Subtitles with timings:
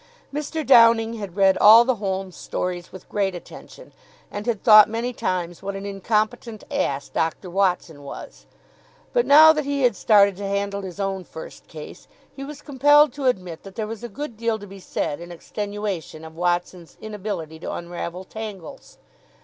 [0.33, 0.65] Mr.
[0.65, 3.93] Downing had read all the Holmes stories with great attention,
[4.31, 8.47] and had thought many times what an incompetent ass Doctor Watson was;
[9.13, 13.13] but, now that he had started to handle his own first case, he was compelled
[13.13, 16.97] to admit that there was a good deal to be said in extenuation of Watson's
[16.99, 18.97] inability to unravel tangles.